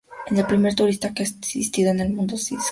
El 0.35 0.47
primer 0.47 0.73
turista 0.73 1.13
que 1.13 1.21
ha 1.21 1.25
existido 1.27 1.91
en 1.91 1.99
el 1.99 2.09
Mundodisco. 2.11 2.57